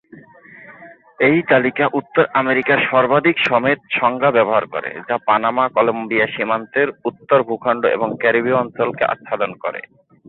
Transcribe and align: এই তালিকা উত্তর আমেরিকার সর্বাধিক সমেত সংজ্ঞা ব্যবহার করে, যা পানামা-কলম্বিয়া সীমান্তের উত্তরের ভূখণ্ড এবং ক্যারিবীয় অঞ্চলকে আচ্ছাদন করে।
এই 1.19 1.37
তালিকা 1.49 1.85
উত্তর 1.93 2.23
আমেরিকার 2.33 2.79
সর্বাধিক 2.91 3.35
সমেত 3.39 3.79
সংজ্ঞা 3.91 4.31
ব্যবহার 4.31 4.65
করে, 4.67 4.91
যা 5.07 5.15
পানামা-কলম্বিয়া 5.27 6.27
সীমান্তের 6.27 6.87
উত্তরের 7.05 7.47
ভূখণ্ড 7.47 7.83
এবং 7.87 8.09
ক্যারিবীয় 8.19 8.57
অঞ্চলকে 8.57 9.03
আচ্ছাদন 9.05 9.51
করে। 9.63 9.81